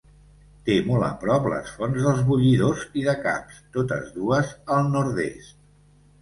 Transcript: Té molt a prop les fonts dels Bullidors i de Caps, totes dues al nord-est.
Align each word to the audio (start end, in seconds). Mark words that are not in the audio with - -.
Té 0.67 0.75
molt 0.85 1.05
a 1.07 1.09
prop 1.23 1.43
les 1.51 1.73
fonts 1.81 1.99
dels 2.05 2.23
Bullidors 2.29 2.87
i 3.03 3.05
de 3.09 3.15
Caps, 3.27 3.61
totes 3.77 4.09
dues 4.17 4.57
al 4.79 4.91
nord-est. 4.97 5.55